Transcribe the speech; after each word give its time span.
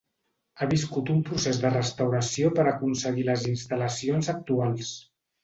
Ha 0.61 0.67
viscut 0.69 1.11
un 1.15 1.19
procés 1.27 1.59
de 1.65 1.71
restauració 1.73 2.49
per 2.61 2.65
aconseguir 2.73 3.27
les 3.29 3.45
instal·lacions 3.53 4.33
actuals. 4.37 4.93